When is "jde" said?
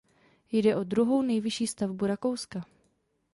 0.51-0.75